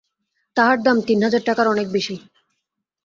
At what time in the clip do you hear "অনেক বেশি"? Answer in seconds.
1.67-2.15